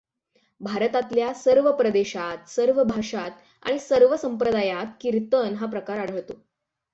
[0.61, 3.31] भारतातल्या सर्व प्रदेशांत, सर्व भाषांत
[3.63, 6.33] आणि सर्व संप्रदायांत कीर्तन हा प्रकार आढळतो.